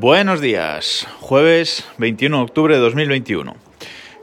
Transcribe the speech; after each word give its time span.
Buenos 0.00 0.40
días, 0.40 1.08
jueves 1.18 1.84
21 1.98 2.36
de 2.36 2.42
octubre 2.44 2.72
de 2.72 2.80
2021. 2.80 3.56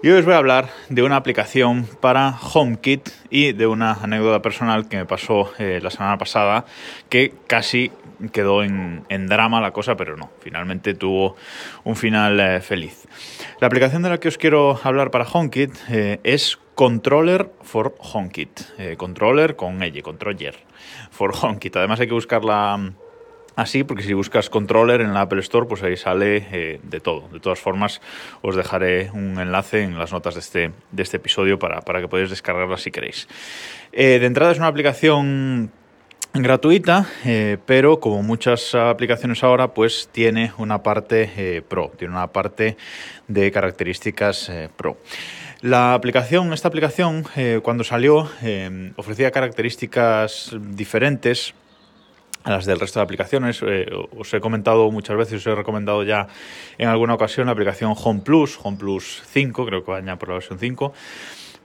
Y 0.02 0.08
hoy 0.08 0.20
os 0.20 0.24
voy 0.24 0.34
a 0.34 0.38
hablar 0.38 0.70
de 0.88 1.04
una 1.04 1.18
aplicación 1.18 1.86
para 2.00 2.30
HomeKit 2.30 3.10
y 3.30 3.52
de 3.52 3.68
una 3.68 3.92
anécdota 3.92 4.42
personal 4.42 4.88
que 4.88 4.96
me 4.96 5.06
pasó 5.06 5.52
eh, 5.60 5.82
la 5.84 5.90
semana 5.90 6.18
pasada 6.18 6.64
que 7.10 7.34
casi 7.48 7.92
quedó 8.32 8.64
en, 8.64 9.04
drama 9.28 9.60
la 9.60 9.72
cosa, 9.72 9.98
pero 9.98 10.16
no, 10.16 10.32
finalmente 10.40 10.94
tuvo 10.94 11.36
un 11.84 11.98
final 11.98 12.40
eh, 12.40 12.62
feliz. 12.62 13.06
La 13.60 13.68
aplicación 13.68 14.02
de 14.02 14.12
la 14.12 14.18
que 14.22 14.30
os 14.30 14.38
quiero 14.38 14.80
hablar 14.82 15.12
para 15.12 15.26
HomeKit 15.26 15.76
eh, 15.90 16.22
es 16.24 16.58
Controller 16.76 17.52
for 17.64 17.96
HomeKit. 18.00 18.96
controller 18.96 19.58
con 19.58 19.84
L, 19.84 20.02
controller 20.04 20.56
for 21.12 21.34
HomeKit. 21.34 21.76
Además 21.76 22.00
hay 22.00 22.08
que 22.08 22.14
buscarla 22.14 22.94
así, 23.56 23.84
porque 23.84 24.04
si 24.04 24.14
buscas 24.14 24.50
controller 24.50 25.02
en 25.02 25.14
la 25.14 25.22
Apple 25.22 25.40
Store, 25.42 25.68
pues 25.68 25.82
ahí 25.84 25.98
sale 25.98 26.48
eh, 26.52 26.80
de 26.84 27.00
todo. 27.00 27.28
De 27.30 27.40
todas 27.40 27.60
formas, 27.60 28.02
os 28.42 28.56
dejaré 28.56 29.10
un 29.12 29.40
enlace 29.40 29.84
en 29.84 29.98
las 29.98 30.12
notas 30.12 30.36
de 30.36 30.40
este, 30.42 30.72
de 30.92 31.04
este 31.04 31.18
episodio 31.18 31.58
para, 31.58 31.82
que 31.82 32.08
podáis 32.08 32.30
descargarla 32.30 32.78
si 32.78 32.92
queréis. 32.92 33.28
Eh, 33.92 34.20
de 34.20 34.26
entrada 34.26 34.52
es 34.52 34.58
una 34.58 34.68
aplicación 34.68 35.72
gratuita, 36.34 37.08
eh, 37.24 37.58
pero 37.66 38.00
como 38.02 38.22
muchas 38.22 38.76
aplicaciones 38.76 39.44
ahora, 39.44 39.74
pues 39.74 40.10
tiene 40.12 40.52
una 40.58 40.84
parte 40.84 41.64
pro, 41.68 41.92
tiene 41.98 42.14
una 42.14 42.28
parte 42.28 42.76
de 43.28 43.52
características 43.52 44.52
pro. 44.76 44.98
La 45.62 45.94
aplicación, 45.94 46.52
esta 46.54 46.68
aplicación, 46.68 47.26
cuando 47.64 47.84
salió, 47.84 48.30
ofrecía 48.98 49.32
características 49.32 50.52
diferentes 50.60 51.56
a 52.46 52.52
las 52.52 52.66
del 52.66 52.80
resto 52.80 53.00
de 53.00 53.04
aplicaciones. 53.04 53.62
Eh, 53.64 53.88
os 54.18 54.34
he 54.34 54.40
comentado 54.40 54.90
muchas 54.92 55.18
veces, 55.18 55.42
os 55.42 55.48
he 55.48 55.56
recomendado 55.56 56.04
ya 56.04 56.28
en 56.78 56.88
alguna 56.88 57.16
ocasión 57.16 57.48
la 57.48 57.54
aplicación 57.54 57.94
Home 58.02 58.22
Plus, 58.24 58.60
Home 58.64 58.78
Plus 58.78 59.24
5, 59.26 59.66
creo 59.66 59.84
que 59.84 59.92
va 59.92 60.16
por 60.16 60.30
la 60.30 60.36
versión 60.36 60.60
5, 60.60 60.94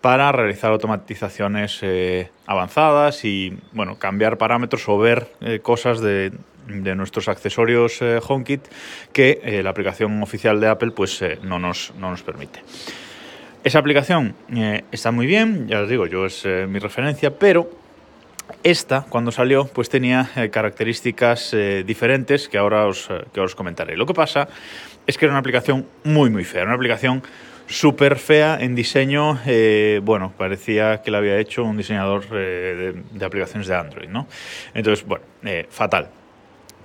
para 0.00 0.33
realizar 0.33 0.72
automatizaciones 0.72 1.81
eh, 1.83 2.31
avanzadas 2.47 3.25
y 3.27 3.59
bueno, 3.72 3.98
cambiar 3.98 4.39
parámetros 4.39 4.89
o 4.89 4.98
ver 4.98 5.28
eh, 5.42 5.61
cosas 5.61 6.00
de, 6.00 6.33
de, 6.67 6.94
nuestros 6.94 7.28
accesorios 7.28 8.00
HomeKit 8.00 8.67
que 9.12 9.61
la 9.62 9.70
aplicación 9.70 10.22
oficial 10.22 10.61
de 10.61 10.69
Apple 10.69 10.92
pues 10.92 11.22
no, 11.42 11.59
nos, 11.59 11.92
no 11.98 12.11
nos 12.11 12.22
permite. 12.22 12.62
Esa 13.62 13.78
aplicación 13.78 14.34
está 14.91 15.11
muy 15.11 15.27
bien, 15.27 15.69
ya 15.69 15.83
os 15.83 15.89
digo, 15.91 16.06
yo 16.06 16.25
es 16.25 16.47
mi 16.67 16.78
referencia, 16.78 17.37
pero 17.37 17.80
esta, 18.62 19.03
cuando 19.09 19.33
salió, 19.33 19.67
pues 19.67 19.89
tenía 19.89 20.31
eh, 20.37 20.51
características 20.51 21.53
eh, 21.55 21.84
diferentes 21.87 22.48
que 22.48 22.59
ahora, 22.59 22.87
os, 22.87 23.09
eh, 23.11 23.25
que 23.33 23.41
os 23.41 23.55
comentaré. 23.55 23.97
Lo 23.97 24.06
que 24.06 24.15
pasa 24.15 24.48
es 25.06 25.17
que 25.17 25.25
era 25.25 25.33
una 25.33 25.41
aplicación 25.41 25.87
muy, 26.05 26.31
muy 26.31 26.45
fea, 26.45 26.65
una 26.65 26.75
aplicación 26.75 27.23
súper 27.67 28.19
fea 28.19 28.59
en 28.61 28.75
diseño. 28.75 29.39
bueno, 30.03 30.33
parecía 30.37 31.03
que 31.03 31.11
la 31.11 31.19
había 31.19 31.39
hecho 31.39 31.62
un 31.62 31.77
diseñador 31.77 32.28
de, 32.28 32.95
de, 33.12 33.25
aplicaciones 33.25 33.69
de 33.69 33.77
Android, 33.77 34.09
¿no? 34.09 34.27
Entonces, 34.75 35.06
bueno, 35.06 35.25
fatal. 35.69 36.09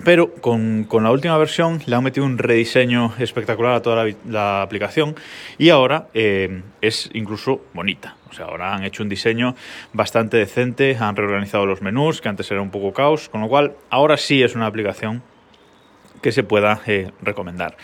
Pero 0.03 0.33
con, 0.35 0.88
la 0.91 1.11
última 1.11 1.38
versión 1.38 1.81
le 1.85 1.95
han 1.95 2.03
metido 2.03 2.25
un 2.25 2.38
rediseño 2.38 3.13
espectacular 3.17 3.73
a 3.73 3.81
toda 3.81 4.05
la, 4.27 4.61
aplicación 4.61 5.15
y 5.57 5.69
ahora 5.69 6.07
eh, 6.13 6.61
es 6.81 7.09
incluso 7.13 7.61
bonita. 7.73 8.17
O 8.29 8.33
sea, 8.33 8.45
ahora 8.45 8.75
han 8.75 8.83
hecho 8.83 9.03
un 9.03 9.09
diseño 9.09 9.55
bastante 9.93 10.37
decente, 10.37 10.97
han 10.99 11.15
reorganizado 11.15 11.65
los 11.65 11.81
menús, 11.81 12.21
que 12.21 12.29
antes 12.29 12.52
era 12.52 12.61
un 12.61 12.71
poco 12.71 12.93
caos, 12.93 13.29
con 13.29 13.41
lo 13.41 13.47
cual 13.47 13.73
ahora 13.89 14.17
sí 14.17 14.43
es 14.43 14.55
una 14.55 14.67
aplicación 14.67 15.23
que 16.21 16.31
se 16.31 16.43
pueda 16.43 16.81
eh, 16.85 17.11
recomendar. 17.21 17.77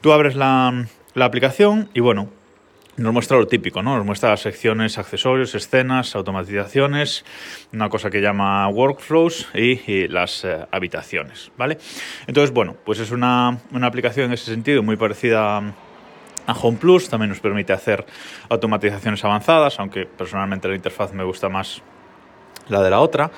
Tú 0.00 0.12
abres 0.12 0.34
la, 0.34 0.86
la 1.14 1.24
aplicación 1.24 1.88
y 1.94 2.00
bueno, 2.00 2.28
nos 2.96 3.12
muestra 3.12 3.36
lo 3.38 3.46
típico, 3.46 3.82
¿no? 3.82 3.96
Nos 3.96 4.06
muestra 4.06 4.30
las 4.30 4.40
secciones, 4.40 4.98
accesorios, 4.98 5.54
escenas, 5.54 6.14
automatizaciones, 6.14 7.24
una 7.72 7.88
cosa 7.88 8.10
que 8.10 8.20
llama 8.20 8.68
workflows 8.68 9.48
y, 9.54 10.08
las 10.08 10.44
eh, 10.44 10.66
habitaciones, 10.70 11.50
¿vale? 11.56 11.78
Entonces, 12.26 12.52
bueno, 12.52 12.76
pues 12.84 13.00
es 13.00 13.10
una, 13.10 13.58
una 13.72 13.86
aplicación 13.86 14.26
en 14.26 14.32
ese 14.32 14.46
sentido 14.46 14.82
muy 14.82 14.96
parecida 14.96 15.58
a 16.46 16.52
Home 16.52 16.78
Plus, 16.78 17.08
también 17.08 17.30
nos 17.30 17.40
permite 17.40 17.72
hacer 17.72 18.04
automatizaciones 18.48 19.24
avanzadas, 19.24 19.80
aunque 19.80 20.06
personalmente 20.06 20.68
la 20.68 20.74
interfaz 20.74 21.12
me 21.12 21.24
gusta 21.24 21.48
más 21.48 21.82
la 22.68 22.82
de 22.82 22.90
la 22.90 23.00
otra. 23.00 23.30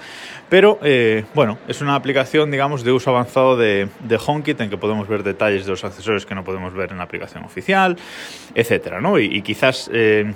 Pero 0.48 0.78
eh, 0.82 1.24
bueno, 1.34 1.58
es 1.66 1.80
una 1.80 1.94
aplicación, 1.94 2.50
digamos, 2.50 2.84
de 2.84 2.92
uso 2.92 3.10
avanzado 3.10 3.56
de, 3.56 3.88
de, 4.00 4.18
HomeKit 4.24 4.60
en 4.60 4.70
que 4.70 4.76
podemos 4.76 5.08
ver 5.08 5.22
detalles 5.22 5.64
de 5.64 5.72
los 5.72 5.84
accesorios 5.84 6.24
que 6.24 6.34
no 6.34 6.44
podemos 6.44 6.72
ver 6.72 6.92
en 6.92 6.98
la 6.98 7.04
aplicación 7.04 7.44
oficial, 7.44 7.96
etcétera, 8.54 9.00
¿no? 9.00 9.18
Y, 9.18 9.42
quizás 9.42 9.90
eh, 9.92 10.32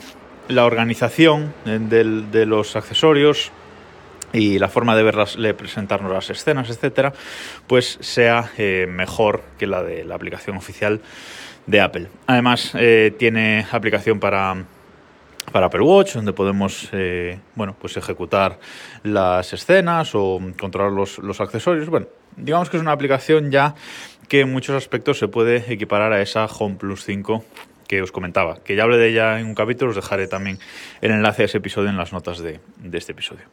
la 0.48 0.64
organización 0.64 1.54
eh, 1.64 1.78
de 1.80 2.46
los 2.46 2.74
accesorios 2.74 3.52
y 4.32 4.58
la 4.58 4.68
forma 4.68 4.96
de 4.96 5.02
verlas, 5.02 5.36
de 5.36 5.54
presentarnos 5.54 6.12
las 6.12 6.30
escenas, 6.30 6.70
etcétera, 6.70 7.12
pues 7.66 7.98
sea 8.00 8.50
mejor 8.86 9.42
que 9.58 9.66
la 9.66 9.82
de 9.82 10.04
la 10.04 10.14
aplicación 10.14 10.56
oficial 10.56 11.00
de 11.66 11.80
Apple. 11.80 12.06
Además, 12.28 12.72
tiene 13.18 13.66
aplicación 13.72 14.20
para 14.20 14.56
para 15.50 15.66
Apple 15.66 15.82
Watch, 15.82 16.14
donde 16.14 16.32
podemos 16.32 16.88
eh, 16.92 17.38
bueno, 17.54 17.76
pues 17.78 17.96
ejecutar 17.96 18.58
las 19.02 19.52
escenas 19.52 20.14
o 20.14 20.40
controlar 20.58 20.92
los, 20.92 21.40
accesorios. 21.40 21.88
Bueno, 21.88 22.06
digamos 22.36 22.70
que 22.70 22.76
es 22.76 22.82
una 22.82 22.92
aplicación 22.92 23.50
ya 23.50 23.74
que 24.28 24.40
en 24.40 24.52
muchos 24.52 24.76
aspectos 24.76 25.18
se 25.18 25.28
puede 25.28 25.72
equiparar 25.72 26.12
a 26.12 26.22
esa 26.22 26.46
Home 26.46 26.76
Plus 26.76 27.04
5 27.04 27.44
que 27.88 28.02
os 28.02 28.12
comentaba. 28.12 28.58
Que 28.62 28.76
ya 28.76 28.84
hablé 28.84 28.98
de 28.98 29.08
ella 29.08 29.40
en 29.40 29.46
un 29.46 29.54
capítulo, 29.54 29.90
os 29.90 29.96
dejaré 29.96 30.28
también 30.28 30.58
el 31.00 31.10
enlace 31.10 31.42
a 31.42 31.44
ese 31.46 31.58
episodio 31.58 31.90
en 31.90 31.96
las 31.96 32.12
notas 32.12 32.38
de, 32.38 32.60
este 32.92 33.12
episodio. 33.12 33.46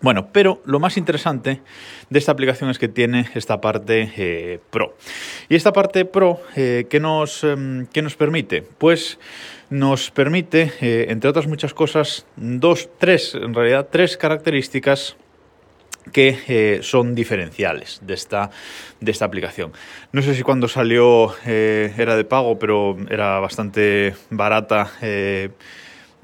Bueno, 0.00 0.28
pero 0.32 0.60
lo 0.66 0.80
más 0.80 0.96
interesante 0.96 1.62
de 2.10 2.18
esta 2.18 2.32
aplicación 2.32 2.68
es 2.68 2.78
que 2.78 2.88
tiene 2.88 3.26
esta 3.34 3.60
parte 3.60 4.12
eh, 4.16 4.60
Pro. 4.70 4.96
Y 5.48 5.54
esta 5.54 5.72
parte 5.72 6.04
Pro, 6.04 6.40
eh, 6.56 6.86
¿qué, 6.90 7.00
nos, 7.00 7.42
em, 7.44 7.86
¿qué 7.86 8.02
nos 8.02 8.16
permite? 8.16 8.62
Pues 8.62 9.18
nos 9.70 10.10
permite, 10.10 10.72
eh, 10.80 11.06
entre 11.08 11.30
otras 11.30 11.46
muchas 11.46 11.72
cosas, 11.72 12.26
dos, 12.36 12.90
tres, 12.98 13.34
en 13.34 13.54
realidad, 13.54 13.88
tres 13.90 14.16
características 14.16 15.16
que 16.12 16.38
eh, 16.48 16.80
son 16.82 17.14
diferenciales 17.14 18.00
de 18.02 18.12
esta, 18.12 18.50
de 19.00 19.10
esta 19.10 19.24
aplicación. 19.24 19.72
No 20.12 20.20
sé 20.20 20.34
si 20.34 20.42
cuando 20.42 20.68
salió 20.68 21.34
era 21.46 22.14
de 22.14 22.24
pago, 22.24 22.58
pero 22.58 22.98
era 23.08 23.40
bastante 23.40 24.14
barata 24.28 24.92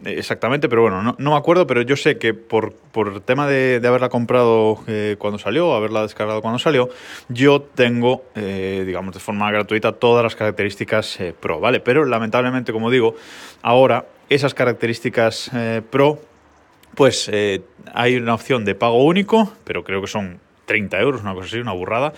exactamente, 0.05 0.69
pero 0.69 0.83
bueno, 0.83 1.03
no, 1.03 1.31
me 1.31 1.37
acuerdo, 1.37 1.66
pero 1.66 1.83
yo 1.83 1.97
sé 1.97 2.19
que 2.19 2.34
por, 2.34 2.75
por 2.75 3.21
tema 3.21 3.47
de, 3.47 3.81
haberla 3.84 4.09
comprado 4.09 4.83
eh, 4.87 5.16
cuando 5.19 5.38
salió, 5.38 5.75
haberla 5.75 6.03
descargado 6.03 6.43
cuando 6.43 6.59
salió, 6.59 6.88
yo 7.28 7.62
tengo, 7.62 8.25
eh, 8.34 8.84
digamos, 8.87 9.15
de 9.15 9.21
forma 9.21 9.50
gratuita 9.50 9.93
todas 9.93 10.22
las 10.22 10.37
características 10.37 11.21
eh, 11.21 11.34
Pro, 11.38 11.61
¿vale? 11.61 11.81
Pero 11.81 12.05
lamentablemente, 12.05 12.72
como 12.72 12.91
digo, 12.91 13.15
ahora 13.62 14.06
esas 14.28 14.55
características 14.55 15.50
Pro, 15.91 16.21
pues 16.94 17.31
hay 17.93 18.17
una 18.17 18.34
opción 18.34 18.65
de 18.65 18.75
pago 18.75 19.05
único, 19.05 19.53
pero 19.65 19.82
creo 19.82 20.00
que 20.00 20.06
son 20.06 20.41
30 20.70 21.00
euros, 21.00 21.22
una 21.22 21.34
cosa 21.34 21.48
así, 21.48 21.58
una 21.58 21.72
burrada. 21.72 22.12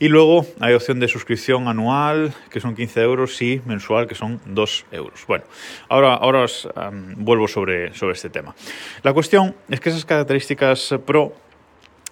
Y 0.00 0.08
luego 0.08 0.44
hay 0.58 0.74
opción 0.74 0.98
de 0.98 1.06
suscripción 1.06 1.68
anual, 1.68 2.34
que 2.50 2.58
son 2.58 2.74
15 2.74 3.00
euros, 3.00 3.40
y 3.40 3.62
mensual, 3.64 4.08
que 4.08 4.16
son 4.16 4.40
2 4.44 4.86
euros. 4.90 5.24
Bueno, 5.28 5.44
ahora, 5.88 6.14
ahora 6.14 6.42
os 6.42 6.68
vuelvo 7.16 7.46
sobre, 7.46 7.94
sobre 7.94 8.14
este 8.14 8.28
tema. 8.28 8.56
La 9.04 9.12
cuestión 9.12 9.54
es 9.70 9.78
que 9.78 9.90
esas 9.90 10.04
características 10.04 10.96
Pro 11.06 11.32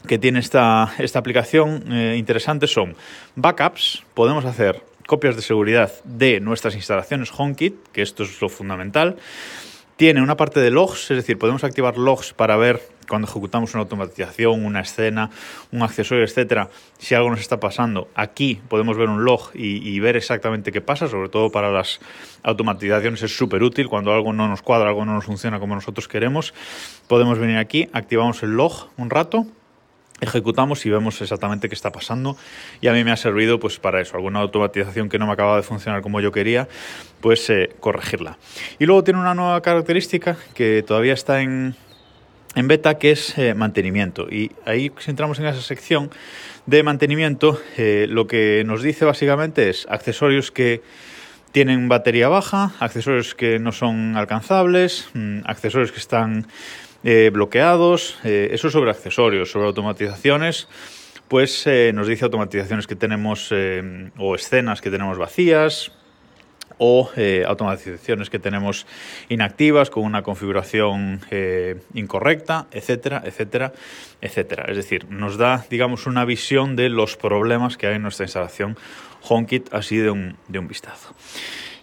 que 0.06 0.16
tiene 0.16 0.38
esta, 0.38 0.94
esta 0.98 1.19
aplicación 1.19 1.93
eh, 1.93 2.14
interesantes 2.16 2.72
son 2.72 2.94
backups, 3.34 4.04
podemos 4.14 4.44
hacer 4.44 4.84
copias 5.08 5.34
de 5.34 5.43
seguridad 5.43 5.93
de 6.04 6.38
nuestras 6.38 6.76
instalaciones 6.76 7.32
HomeKit, 7.36 7.75
que 7.93 8.02
esto 8.02 8.22
es 8.22 8.40
lo 8.40 8.48
fundamental. 8.48 9.16
Tiene 9.96 10.22
una 10.22 10.36
parte 10.36 10.60
de 10.60 10.70
logs, 10.70 11.10
es 11.10 11.16
decir, 11.16 11.36
podemos 11.36 11.64
activar 11.64 11.98
logs 11.98 12.32
para 12.32 12.56
ver 12.56 12.81
cuando 13.10 13.26
ejecutamos 13.26 13.74
una 13.74 13.82
automatización, 13.82 14.64
una 14.64 14.80
escena, 14.80 15.30
un 15.72 15.82
accesorio, 15.82 16.24
etcétera, 16.24 16.70
si 16.98 17.16
algo 17.16 17.28
nos 17.28 17.40
está 17.40 17.58
pasando, 17.58 18.08
aquí 18.14 18.60
podemos 18.68 18.96
ver 18.96 19.08
un 19.08 19.24
log 19.24 19.50
y, 19.52 19.98
ver 19.98 20.16
exactamente 20.16 20.70
qué 20.70 20.80
pasa, 20.80 21.08
sobre 21.08 21.28
todo 21.28 21.50
para 21.50 21.72
las 21.72 22.00
automatizaciones 22.44 23.22
es 23.22 23.36
súper 23.36 23.64
útil, 23.64 23.88
cuando 23.88 24.12
algo 24.12 24.32
no 24.32 24.46
nos 24.46 24.62
cuadra, 24.62 24.90
algo 24.90 25.04
no 25.04 25.12
nos 25.12 25.24
funciona 25.24 25.58
como 25.58 25.74
nosotros 25.74 26.06
queremos, 26.06 26.54
podemos 27.08 27.38
venir 27.38 27.58
aquí, 27.58 27.88
activamos 27.92 28.44
el 28.44 28.52
log 28.52 28.88
un 28.96 29.10
rato, 29.10 29.44
ejecutamos 30.20 30.86
y 30.86 30.90
vemos 30.90 31.20
exactamente 31.20 31.68
qué 31.68 31.74
está 31.74 31.90
pasando 31.90 32.36
y 32.80 32.86
a 32.86 32.92
mí 32.92 33.02
me 33.02 33.10
ha 33.10 33.16
servido 33.16 33.58
pues 33.58 33.80
para 33.80 34.00
eso 34.00 34.16
alguna 34.16 34.38
automatización 34.40 35.08
que 35.08 35.18
no 35.18 35.26
me 35.26 35.32
acababa 35.32 35.56
de 35.56 35.62
funcionar 35.64 36.00
como 36.00 36.20
yo 36.20 36.30
quería 36.30 36.68
pues 37.20 37.50
eh, 37.50 37.74
corregirla. 37.80 38.38
Y 38.78 38.86
luego 38.86 39.02
tiene 39.02 39.18
una 39.18 39.34
nueva 39.34 39.60
característica 39.62 40.36
que 40.54 40.84
todavía 40.86 41.14
está 41.14 41.42
en 41.42 41.74
en 42.55 42.69
beta 42.69 42.99
que 42.99 43.12
es 43.12 43.37
eh, 43.38 43.55
mantenimiento. 43.55 44.29
Y 44.31 44.52
ahí 44.64 44.91
si 44.99 45.11
entramos 45.11 45.38
en 45.38 45.47
esa 45.47 45.61
sección 45.61 46.11
de 46.67 46.82
mantenimiento, 46.82 47.61
eh, 47.76 48.06
lo 48.08 48.26
que 48.26 48.64
nos 48.67 48.82
dice 48.82 49.05
básicamente 49.05 49.70
es 49.70 49.87
accesorios 49.88 50.50
que 50.50 50.82
tienen 51.52 51.88
batería 51.88 52.29
baja, 52.29 52.73
accesorios 52.79 53.35
que 53.35 53.58
no 53.58 53.73
son 53.73 54.17
alcanzables, 54.17 55.08
mm, 55.14 55.41
accesorios 55.44 55.93
que 55.93 55.99
están 55.99 56.47
eh, 57.02 57.31
bloqueados, 57.32 58.19
eso 58.25 58.69
sobre 58.69 58.91
accesorios, 58.91 59.50
sobre 59.50 59.67
automatizaciones 59.67 60.69
pues 61.29 61.64
nos 61.94 62.08
dice 62.08 62.25
automatizaciones 62.25 62.88
que 62.88 62.96
tenemos 62.96 63.55
o 64.19 64.35
escenas 64.35 64.81
que 64.81 64.91
tenemos 64.91 65.17
vacías, 65.17 65.93
o 66.82 67.11
eh, 67.15 67.44
automatizaciones 67.47 68.31
que 68.31 68.38
tenemos 68.38 68.87
inactivas 69.29 69.91
con 69.91 70.03
una 70.03 70.23
configuración 70.23 71.21
eh, 71.31 71.79
incorrecta, 71.93 72.69
etcétera, 72.73 73.23
etcétera, 73.23 73.75
etcétera. 74.23 74.65
Es 74.67 74.77
decir, 74.77 75.06
nos 75.11 75.37
da, 75.37 75.67
digamos, 75.69 76.06
una 76.06 76.25
visión 76.25 76.77
de 76.77 76.88
los 76.88 77.19
problemas 77.19 77.77
que 77.77 77.87
hay 77.87 77.97
en 77.97 78.03
nuestra 78.03 78.25
instalación 78.25 78.79
HomeKit 79.29 79.73
así 79.75 79.99
de 79.99 80.11
un, 80.11 80.38
de 80.49 80.59
un 80.59 80.69
vistazo. 80.69 81.15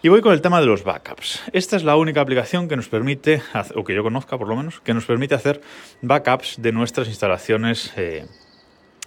Y 0.02 0.10
voy 0.10 0.22
con 0.22 0.34
el 0.34 0.42
tema 0.42 0.60
de 0.60 0.66
los 0.66 0.84
backups. 0.84 1.44
Esta 1.54 1.76
es 1.76 1.84
la 1.84 1.96
única 1.96 2.22
aplicación 2.22 2.68
que 2.68 2.76
nos 2.76 2.88
permite, 2.88 3.44
o 3.76 3.84
que 3.84 3.94
yo 3.94 4.02
conozca 4.02 4.36
por 4.38 4.48
lo 4.48 4.56
menos, 4.56 4.80
que 4.82 4.96
nos 4.96 5.06
permite 5.06 5.36
hacer 5.36 5.62
backups 6.02 6.60
de 6.60 6.72
nuestras 6.72 7.08
instalaciones 7.08 7.94
eh, 7.98 8.26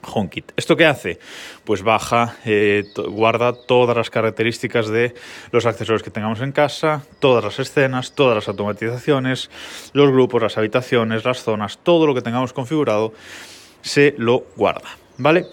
HomeKit. 0.02 0.52
¿Esto 0.56 0.76
qué 0.76 0.86
hace? 0.86 1.18
Pues 1.64 1.82
baja, 1.82 2.36
eh, 2.44 2.84
guarda 3.08 3.52
todas 3.52 3.96
las 3.96 4.10
características 4.10 4.88
de 4.88 5.14
los 5.52 5.66
accesorios 5.66 6.02
que 6.02 6.10
tengamos 6.10 6.40
en 6.40 6.52
casa, 6.52 7.02
todas 7.18 7.44
las 7.44 7.58
escenas, 7.58 8.14
todas 8.14 8.34
las 8.34 8.48
automatizaciones, 8.48 9.50
los 9.92 10.10
grupos, 10.10 10.42
las 10.42 10.58
habitaciones, 10.58 11.24
las 11.24 11.42
zonas, 11.42 11.78
todo 11.82 12.06
lo 12.06 12.14
que 12.14 12.22
tengamos 12.22 12.52
configurado 12.52 13.12
se 13.82 14.14
lo 14.18 14.44
guarda, 14.56 14.90
¿vale? 15.18 15.46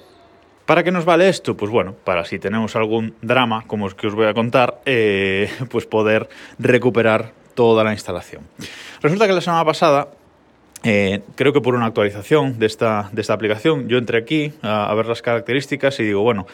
¿Para 0.65 0.83
qué 0.83 0.91
nos 0.91 1.05
vale 1.05 1.29
esto? 1.29 1.55
Pues 1.55 1.71
bueno, 1.71 1.95
para 2.03 2.25
si 2.25 2.39
tenemos 2.39 2.75
algún 2.75 3.15
drama, 3.21 3.63
como 3.67 3.87
es 3.87 3.93
que 3.93 4.07
os 4.07 4.15
voy 4.15 4.27
a 4.27 4.33
contar, 4.33 4.81
eh, 4.85 5.49
pues 5.69 5.85
poder 5.85 6.27
recuperar 6.59 7.31
toda 7.55 7.85
la 7.85 7.93
instalación. 7.93 8.43
Resulta 9.01 9.27
que 9.27 9.33
la 9.33 9.41
semana 9.41 9.63
pasada 9.63 10.09
eh, 10.89 11.21
creo 11.35 11.51
que 11.51 11.59
por 11.59 11.75
una 11.75 11.87
actualización 11.87 12.59
de 12.59 12.65
esta, 12.65 13.09
de 13.11 13.19
esta 13.19 13.33
aplicación, 13.33 13.89
yo 13.89 13.97
entré 13.97 14.19
aquí 14.19 14.53
a, 14.61 14.93
ver 14.95 15.05
las 15.07 15.21
características 15.21 15.99
y 15.99 16.03
digo, 16.03 16.21
bueno, 16.21 16.47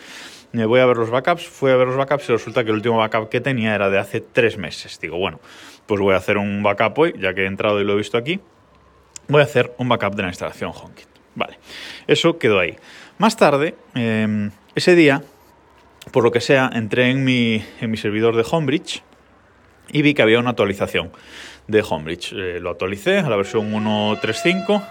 me 0.53 0.65
voy 0.65 0.79
a 0.79 0.87
ver 0.87 0.97
los 0.97 1.11
backups, 1.11 1.45
fui 1.45 1.69
a 1.69 1.75
ver 1.75 1.85
los 1.85 1.97
backups 1.97 2.29
y 2.29 2.31
resulta 2.31 2.63
que 2.63 2.71
el 2.71 2.77
último 2.77 2.97
backup 2.97 3.29
que 3.29 3.41
tenía 3.41 3.75
era 3.75 3.91
de 3.91 3.99
hace 3.99 4.21
tres 4.21 4.57
meses. 4.57 4.99
Digo, 4.99 5.19
bueno, 5.19 5.39
pues 5.85 6.01
voy 6.01 6.15
a 6.15 6.17
hacer 6.17 6.39
un 6.39 6.63
backup 6.63 6.97
hoy, 6.97 7.13
ya 7.19 7.35
que 7.35 7.43
he 7.43 7.45
entrado 7.45 7.79
y 7.79 7.83
lo 7.83 7.93
he 7.93 7.97
visto 7.97 8.17
aquí. 8.17 8.39
Voy 9.27 9.41
a 9.41 9.43
hacer 9.43 9.71
un 9.77 9.87
backup 9.87 10.15
de 10.15 10.23
la 10.23 10.29
instalación 10.29 10.71
HomeKit. 10.71 11.07
Vale, 11.35 11.59
eso 12.07 12.39
quedó 12.39 12.59
ahí. 12.59 12.75
Más 13.19 13.37
tarde, 13.37 13.75
em, 13.93 14.49
ese 14.73 14.95
día, 14.95 15.21
por 16.11 16.23
lo 16.23 16.31
que 16.31 16.41
sea, 16.41 16.71
entré 16.73 17.11
en 17.11 17.23
mi, 17.23 17.63
en 17.81 17.91
mi 17.91 17.97
servidor 17.97 18.35
de 18.35 18.43
Homebridge 18.49 19.03
y 19.91 20.01
vi 20.01 20.13
que 20.13 20.21
había 20.21 20.39
una 20.39 20.51
actualización 20.51 21.11
de 21.67 21.83
Homebridge. 21.87 22.33
Eh, 22.33 22.59
lo 22.59 22.71
actualicé 22.71 23.19
a 23.19 23.29
la 23.29 23.35
versión 23.35 23.71
1.3.5 23.71 24.83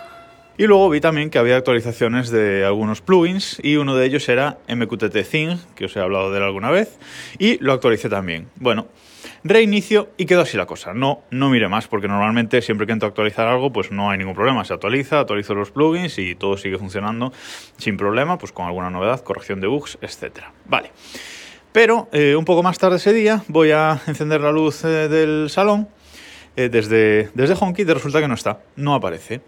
y 0.58 0.66
luego 0.66 0.90
vi 0.90 1.00
también 1.00 1.30
que 1.30 1.38
había 1.38 1.56
actualizaciones 1.56 2.30
de 2.30 2.64
algunos 2.64 3.00
plugins 3.00 3.58
y 3.62 3.76
uno 3.76 3.96
de 3.96 4.06
ellos 4.06 4.28
era 4.28 4.58
MQTT 4.68 5.16
Thing, 5.28 5.56
que 5.74 5.86
os 5.86 5.96
he 5.96 6.00
hablado 6.00 6.30
de 6.30 6.38
él 6.38 6.44
alguna 6.44 6.70
vez, 6.70 6.98
y 7.38 7.58
lo 7.58 7.72
actualicé 7.72 8.10
también. 8.10 8.48
Bueno, 8.56 8.88
reinicio 9.44 10.10
y 10.18 10.26
quedó 10.26 10.42
así 10.42 10.56
la 10.58 10.66
cosa. 10.66 10.92
No, 10.92 11.22
no 11.30 11.48
mire 11.48 11.68
más 11.68 11.88
porque 11.88 12.06
normalmente 12.06 12.60
siempre 12.60 12.86
que 12.86 12.92
entro 12.92 13.08
actualizar 13.08 13.48
algo 13.48 13.72
pues 13.72 13.90
no 13.90 14.10
hay 14.10 14.18
ningún 14.18 14.34
problema. 14.34 14.64
Se 14.64 14.74
actualiza, 14.74 15.20
actualizo 15.20 15.54
los 15.54 15.70
plugins 15.70 16.18
y 16.18 16.34
todo 16.34 16.58
sigue 16.58 16.78
funcionando 16.78 17.32
sin 17.78 17.96
problema, 17.96 18.36
pues 18.36 18.52
con 18.52 18.66
alguna 18.66 18.90
novedad, 18.90 19.20
corrección 19.22 19.60
de 19.60 19.68
bugs, 19.68 19.98
etcétera. 20.02 20.52
Vale. 20.66 20.90
Pero 21.72 22.08
eh, 22.12 22.36
un 22.36 22.44
poco 22.44 22.62
más 22.62 22.78
tarde 22.78 22.96
ese 22.96 23.14
día 23.14 23.42
voy 23.48 23.70
a 23.70 24.00
encender 24.06 24.42
la 24.42 24.52
luz 24.52 24.84
eh, 24.84 25.08
del 25.08 25.48
salón 25.48 25.88
eh, 26.54 26.68
desde, 26.68 27.30
desde 27.34 27.54
HomeKit 27.58 27.88
y 27.88 27.92
resulta 27.92 28.20
que 28.20 28.28
no 28.28 28.34
está, 28.34 28.60
no 28.76 28.94
aparece. 28.94 29.40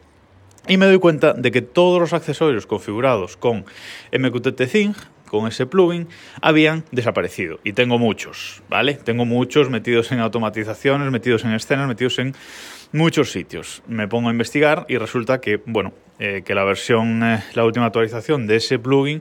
Y 0.67 0.79
me 0.79 0.87
doy 0.87 0.99
cuenta 0.99 1.35
de 1.35 1.51
que 1.51 1.61
todos 1.61 2.01
los 2.01 2.15
accesorios 2.15 2.67
configurados 2.67 3.37
con 3.37 3.67
MQTT 4.19 4.63
Thing, 4.73 4.93
con 5.29 5.47
ese 5.47 5.67
plugin, 5.67 6.09
habían 6.41 6.85
desaparecido. 6.91 7.61
Y 7.63 7.75
tengo 7.75 7.99
muchos, 7.99 8.63
¿vale? 8.71 8.95
Tengo 8.95 9.27
muchos 9.27 9.69
metidos 9.69 10.11
en 10.11 10.21
automatizaciones, 10.21 11.11
metidos 11.11 11.45
en 11.45 11.53
escenas, 11.53 11.87
metidos 11.87 12.19
en 12.19 12.35
muchos 12.93 13.31
sitios. 13.31 13.83
Me 13.87 14.09
pongo 14.09 14.31
a 14.31 14.33
investigar 14.33 14.87
y 14.89 14.97
resulta 14.97 15.43
que, 15.43 15.61
bueno, 15.67 15.93
eh, 16.19 16.43
que 16.47 16.55
la 16.55 16.65
versión, 16.65 17.23
eh, 17.23 17.45
la 17.53 17.67
última 17.67 17.85
actualización 17.85 18.47
de 18.47 18.57
ese 18.57 18.79
plugin, 18.79 19.21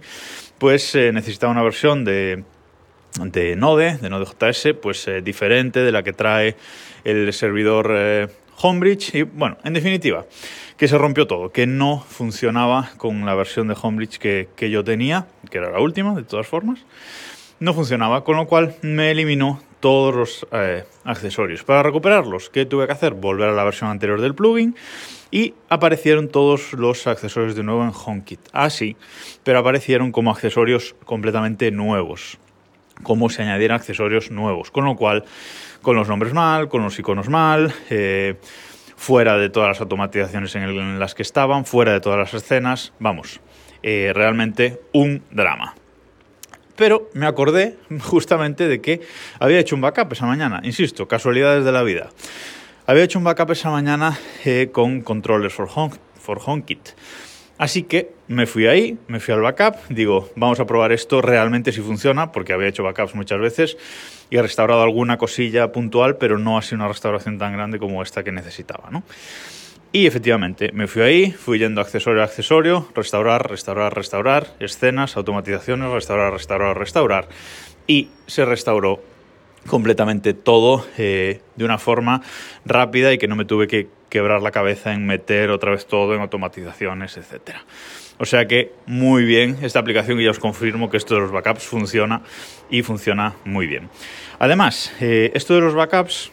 pues 0.57 0.95
necesitaba 0.95 1.51
una 1.51 1.63
versión 1.63 2.05
de 2.05 2.45
de 3.19 3.56
Node, 3.56 3.98
de 3.98 4.10
Node.js, 4.10 4.75
pues 4.81 5.07
eh, 5.07 5.21
diferente 5.21 5.81
de 5.81 5.92
la 5.92 6.04
que 6.04 6.13
trae 6.13 6.56
el 7.04 7.31
servidor 7.33 7.92
eh, 7.92 8.27
Homebridge. 8.62 9.15
Y 9.15 9.24
bueno, 9.24 9.57
en 9.63 9.74
definitiva, 9.74 10.25
que 10.77 10.88
se 10.88 10.98
rompió 10.98 11.27
todo, 11.27 11.51
que 11.51 11.68
no 11.68 12.00
funcionaba 12.00 12.92
con 12.98 13.25
la 13.25 13.36
versión 13.36 13.68
de 13.68 13.75
Homebridge 13.80 14.18
que, 14.18 14.50
que 14.56 14.69
yo 14.69 14.83
tenía, 14.83 15.27
que 15.50 15.60
era 15.60 15.71
la 15.71 15.80
última, 15.80 16.15
de 16.15 16.24
todas 16.24 16.48
formas. 16.48 16.80
No 17.60 17.74
funcionaba, 17.74 18.24
con 18.24 18.36
lo 18.36 18.48
cual 18.48 18.75
me 18.81 19.12
eliminó 19.12 19.62
todos 19.80 20.15
los 20.15 20.48
eh, 20.51 20.86
accesorios. 21.04 21.63
Para 21.63 21.83
recuperarlos, 21.83 22.50
¿qué 22.50 22.65
tuve 22.65 22.88
que 22.88 22.94
hacer? 22.94 23.13
Volver 23.13 23.50
a 23.50 23.51
la 23.54 23.63
versión 23.63 23.89
anterior 23.89 24.21
del 24.21 24.33
plugin 24.33 24.75
y 25.30 25.54
aparecieron 25.68 26.30
todos 26.30 26.74
los 26.74 27.06
accesorios 27.06 27.56
de 27.56 27.63
nuevo 27.63 27.83
en 27.83 27.92
HomeKit. 27.94 28.39
Así, 28.54 28.95
ah, 28.98 29.06
pero 29.44 29.60
aparecieron 29.60 30.12
como 30.12 30.31
accesorios 30.31 30.95
completamente 31.06 31.69
nuevos 31.71 32.39
como 33.01 33.30
si 33.30 33.42
añadieran 33.42 33.75
accesorios 33.75 34.31
nuevos. 34.31 34.72
Con 34.72 34.86
lo 34.86 34.95
cual, 34.95 35.25
con 35.81 35.95
los 35.95 36.07
nombres 36.07 36.34
mal, 36.34 36.69
con 36.69 36.84
los 36.84 36.98
iconos 37.00 37.30
mal, 37.30 37.74
eh, 37.90 38.36
fuera 38.95 39.38
de 39.38 39.50
todas 39.50 39.69
las 39.69 39.81
automatizaciones 39.81 40.56
en, 40.56 41.00
las 41.00 41.16
que 41.16 41.24
estaban, 41.24 41.66
fuera 41.66 41.94
de 41.94 42.00
todas 42.00 42.19
las 42.19 42.34
escenas, 42.34 42.94
vamos, 43.00 43.42
eh, 43.81 44.12
realmente 44.13 44.80
un 44.94 45.24
drama. 45.31 45.75
Pero 46.75 47.10
me 47.13 47.25
acordé 47.25 47.78
justamente 48.01 48.68
de 48.68 48.81
que 48.81 49.01
había 49.39 49.60
hecho 49.60 49.75
un 49.75 49.81
backup 49.81 50.13
esa 50.13 50.25
mañana, 50.25 50.62
insisto, 50.63 51.07
casualidades 51.07 51.66
de 51.66 51.72
la 51.72 51.84
vida. 51.84 52.10
Había 52.88 53.04
hecho 53.04 53.19
un 53.19 53.25
backup 53.25 53.51
esa 53.51 53.69
mañana 53.69 54.18
eh, 54.44 54.69
con 54.72 55.01
controllers 55.01 55.54
for, 55.54 55.69
home, 55.74 55.94
for 56.19 56.39
HomeKit. 56.44 56.89
Así 57.57 57.83
que 57.83 58.11
me 58.27 58.47
fui 58.47 58.67
ahí, 58.67 58.98
me 59.07 59.19
fui 59.19 59.33
al 59.33 59.41
backup, 59.41 59.75
digo, 59.89 60.29
vamos 60.36 60.60
a 60.60 60.65
probar 60.65 60.91
esto 60.91 61.22
realmente 61.22 61.72
si 61.72 61.81
funciona, 61.81 62.31
porque 62.31 62.51
había 62.51 62.67
hecho 62.67 62.83
backups 62.83 63.13
muchas 63.13 63.39
veces 63.39 63.77
y 64.29 64.38
he 64.38 64.41
restaurado 64.41 64.81
alguna 64.81 65.17
cosilla 65.17 65.72
puntual, 65.72 66.17
pero 66.17 66.39
no 66.39 66.57
ha 66.57 66.62
sido 66.63 66.77
una 66.77 66.88
restauración 66.88 67.38
tan 67.38 67.53
grande 67.53 67.77
como 67.77 68.01
esta 68.01 68.24
que 68.24 68.31
necesitaba, 68.31 68.89
¿no? 68.89 69.03
Y 69.95 70.07
efectivamente, 70.07 70.72
me 70.74 70.88
fui 70.88 71.03
ahí, 71.03 71.31
fui 71.31 71.60
yendo 71.60 71.79
accesorio 71.79 72.22
a 72.22 72.25
accesorio, 72.25 72.88
restaurar, 72.95 73.48
restaurar, 73.48 73.93
restaurar, 73.93 74.48
escenas, 74.60 75.15
automatizaciones, 75.15 75.91
restaurar, 75.91 76.33
restaurar, 76.33 76.75
restaurar. 76.75 77.27
Y 77.86 78.10
se 78.25 78.43
restauró 78.43 79.03
completamente 79.67 80.33
todo 80.33 80.83
eh, 80.98 81.41
de 81.55 81.65
una 81.65 81.77
forma 81.77 82.24
rápida 82.65 83.13
y 83.13 83.19
que 83.19 83.27
no 83.27 83.36
me 83.36 83.45
tuve 83.45 83.67
que 83.67 83.88
quebrar 84.13 84.43
la 84.43 84.51
cabeza 84.51 84.93
en 84.93 85.08
meter 85.08 85.50
otra 85.50 85.72
vez 85.72 85.88
todo 85.88 86.13
en 86.13 86.22
automatizaciones, 86.22 87.17
etc. 87.17 87.58
O 88.20 88.25
sea 88.25 88.48
que 88.48 88.72
muy 88.86 89.25
bien 89.25 89.58
esta 89.63 89.79
aplicación 89.79 90.22
y 90.22 90.25
ya 90.25 90.29
os 90.29 90.38
confirmo 90.38 90.91
que 90.91 90.98
esto 90.98 91.15
de 91.15 91.22
los 91.22 91.32
backups 91.32 91.63
funciona 91.63 92.22
y 92.70 92.84
funciona 92.84 93.34
muy 93.43 93.65
bien. 93.65 93.89
Además, 94.38 94.93
eh, 95.01 95.32
esto 95.34 95.55
de 95.55 95.62
los 95.62 95.74
backups, 95.74 96.32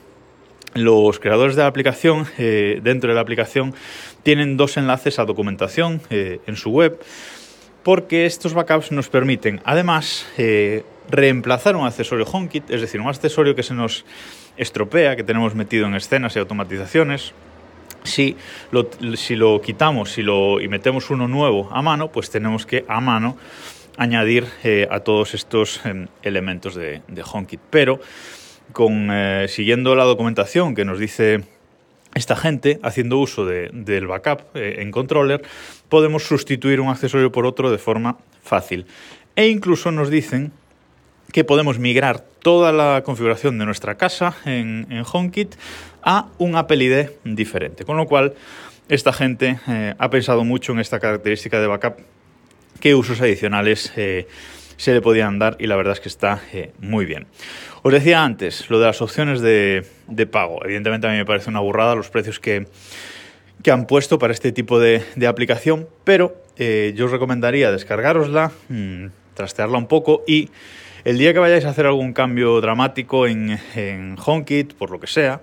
los 0.74 1.18
creadores 1.20 1.56
de 1.56 1.62
la 1.62 1.68
aplicación, 1.68 2.26
eh, 2.36 2.80
dentro 2.82 3.08
de 3.08 3.14
la 3.14 3.22
aplicación, 3.22 3.74
tienen 4.22 4.58
dos 4.58 4.76
enlaces 4.76 5.18
a 5.18 5.24
documentación 5.24 6.02
en 6.10 6.56
su 6.56 6.70
web 6.70 7.00
porque 7.82 8.26
estos 8.26 8.52
backups 8.52 8.92
nos 8.92 9.08
permiten 9.08 9.62
además 9.64 10.26
reemplazar 11.08 11.76
un 11.76 11.86
accesorio 11.86 12.26
HomeKit, 12.30 12.70
es 12.70 12.82
decir, 12.82 13.00
un 13.00 13.08
accesorio 13.08 13.54
que 13.54 13.62
se 13.62 13.72
nos 13.72 14.04
estropea, 14.58 15.16
que 15.16 15.24
tenemos 15.24 15.54
metido 15.54 15.86
en 15.86 15.94
escenas 15.94 16.36
y 16.36 16.38
automatizaciones. 16.38 17.32
Si 18.02 18.36
lo, 18.70 19.60
quitamos 19.60 20.18
y 20.18 20.68
metemos 20.68 21.10
uno 21.10 21.28
nuevo 21.28 21.68
a 21.72 21.82
mano, 21.82 22.10
pues 22.10 22.30
tenemos 22.30 22.66
que 22.66 22.84
a 22.88 23.00
mano 23.00 23.36
añadir 23.96 24.46
eh, 24.64 24.88
a 24.90 25.00
todos 25.00 25.34
estos 25.34 25.84
em, 25.84 26.06
elementos 26.22 26.74
de, 26.74 27.02
de, 27.06 27.22
HomeKit. 27.22 27.60
Pero 27.70 28.00
eh, 28.78 29.46
siguiendo 29.48 29.94
la 29.94 30.04
documentación 30.04 30.74
que 30.74 30.84
nos 30.84 30.98
dice 30.98 31.44
esta 32.14 32.34
gente, 32.34 32.80
haciendo 32.82 33.18
uso 33.18 33.44
del 33.46 34.06
backup 34.06 34.42
eh, 34.54 34.76
en 34.78 34.90
controller, 34.90 35.42
podemos 35.88 36.24
sustituir 36.24 36.80
un 36.80 36.88
accesorio 36.88 37.30
por 37.30 37.46
otro 37.46 37.70
de 37.70 37.78
forma 37.78 38.18
fácil. 38.42 38.86
E 39.36 39.48
incluso 39.48 39.92
nos 39.92 40.10
dicen 40.10 40.52
que 41.32 41.44
podemos 41.44 41.78
migrar 41.78 42.24
toda 42.42 42.72
la 42.72 43.02
configuración 43.04 43.58
de 43.58 43.66
nuestra 43.66 43.96
casa 43.96 44.34
en, 44.44 44.86
HomeKit 45.10 45.54
a 46.02 46.28
un 46.38 46.56
Apple 46.56 46.82
ID 46.84 47.10
diferente. 47.24 47.84
Con 47.84 47.96
lo 47.96 48.06
cual, 48.06 48.34
esta 48.88 49.12
gente 49.12 49.58
eh, 49.68 49.94
ha 49.98 50.10
pensado 50.10 50.44
mucho 50.44 50.72
en 50.72 50.80
esta 50.80 50.98
característica 50.98 51.60
de 51.60 51.66
backup, 51.66 51.98
qué 52.80 52.94
usos 52.94 53.20
adicionales 53.20 53.92
eh, 53.96 54.26
se 54.76 54.92
le 54.94 55.00
podían 55.00 55.38
dar 55.38 55.56
y 55.60 55.66
la 55.66 55.76
verdad 55.76 55.92
es 55.92 56.00
que 56.00 56.08
está 56.08 56.40
eh, 56.52 56.72
muy 56.80 57.04
bien. 57.04 57.26
Os 57.82 57.92
decía 57.92 58.24
antes 58.24 58.68
lo 58.70 58.80
de 58.80 58.86
las 58.86 59.00
opciones 59.02 59.40
de, 59.40 59.84
pago. 60.30 60.64
Evidentemente 60.64 61.06
a 61.06 61.10
mí 61.10 61.16
me 61.16 61.26
parece 61.26 61.50
una 61.50 61.60
burrada 61.60 61.94
los 61.94 62.10
precios 62.10 62.40
que, 62.40 62.66
que 63.62 63.70
han 63.70 63.86
puesto 63.86 64.18
para 64.18 64.32
este 64.32 64.52
tipo 64.52 64.80
de, 64.80 65.02
aplicación, 65.26 65.86
pero 66.04 66.36
yo 66.58 67.06
os 67.06 67.10
recomendaría 67.10 67.72
descargarosla, 67.72 68.52
mmm, 68.68 69.06
trastearla 69.32 69.78
un 69.78 69.86
poco 69.86 70.24
y 70.26 70.50
el 71.04 71.18
día 71.18 71.32
que 71.32 71.38
vayáis 71.38 71.64
a 71.64 71.70
hacer 71.70 71.86
algún 71.86 72.12
cambio 72.12 72.60
dramático 72.60 73.26
en, 73.26 73.58
en 73.74 74.16
HomeKit, 74.24 74.74
por 74.74 74.90
lo 74.90 75.00
que 75.00 75.06
sea, 75.06 75.40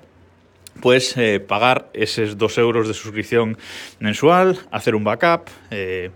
pues 0.82 1.18
eh, 1.18 1.40
pagar 1.40 1.90
esos 1.94 2.38
dos 2.38 2.58
euros 2.58 2.88
de 2.88 2.94
suscripción 2.94 3.58
mensual, 4.00 4.60
hacer 4.72 4.96
un 4.96 5.04
backup 5.04 5.48
eh, 5.72 6.12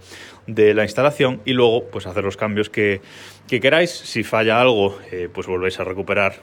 de 0.48 0.74
la 0.74 0.84
instalación 0.84 1.42
y 1.46 1.54
luego 1.54 1.86
pues 1.86 2.06
hacer 2.06 2.24
los 2.24 2.38
cambios 2.38 2.70
que, 2.70 3.02
que 3.48 3.60
queráis. 3.60 3.92
Si 3.92 4.24
falla 4.24 4.62
algo, 4.62 5.00
eh, 5.12 5.30
pues 5.32 5.48
volvéis 5.48 5.80
a 5.80 5.84
recuperar 5.84 6.36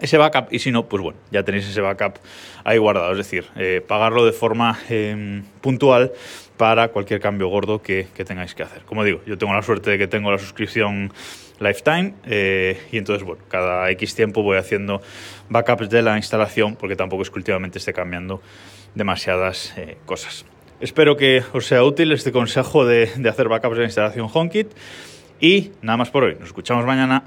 ese 0.00 0.18
backup 0.18 0.52
y 0.52 0.58
si 0.58 0.72
no, 0.72 0.88
pues 0.88 1.02
bueno, 1.02 1.18
ya 1.30 1.44
tenéis 1.44 1.68
ese 1.68 1.80
backup 1.80 2.18
ahí 2.64 2.78
guardado. 2.78 3.12
Es 3.12 3.18
decir, 3.18 3.46
pagarlo 3.86 4.24
de 4.24 4.32
forma 4.32 4.78
eh, 4.88 5.42
puntual 5.60 6.12
para 6.56 6.88
cualquier 6.88 7.20
cambio 7.20 7.48
gordo 7.48 7.82
que, 7.82 8.08
que, 8.14 8.24
tengáis 8.24 8.54
que 8.54 8.62
hacer. 8.62 8.82
Como 8.82 9.04
digo, 9.04 9.20
yo 9.26 9.38
tengo 9.38 9.52
la 9.52 9.62
suerte 9.62 9.90
de 9.90 9.98
que 9.98 10.06
tengo 10.06 10.30
la 10.30 10.38
suscripción 10.38 11.12
Lifetime 11.60 12.14
eh, 12.26 12.80
y 12.90 12.98
entonces, 12.98 13.24
bueno, 13.24 13.42
cada 13.48 13.90
X 13.90 14.14
tiempo 14.14 14.42
voy 14.42 14.58
haciendo 14.58 15.00
backups 15.48 15.88
de 15.88 16.02
la 16.02 16.16
instalación 16.16 16.76
porque 16.76 16.96
tampoco 16.96 17.22
es 17.22 17.30
que 17.30 17.38
últimamente 17.38 17.78
esté 17.78 17.92
cambiando 17.92 18.42
demasiadas 18.94 19.74
eh, 19.76 19.98
cosas. 20.06 20.44
Espero 20.80 21.16
que 21.16 21.42
os 21.52 21.66
sea 21.66 21.84
útil 21.84 22.12
este 22.12 22.32
consejo 22.32 22.84
de, 22.84 23.10
de 23.16 23.28
hacer 23.28 23.48
backups 23.48 23.76
de 23.76 23.80
la 23.80 23.86
instalación 23.86 24.28
HomeKit 24.32 24.68
y 25.40 25.72
nada 25.82 25.96
más 25.96 26.10
por 26.10 26.24
hoy. 26.24 26.36
Nos 26.38 26.48
escuchamos 26.48 26.84
mañana. 26.84 27.24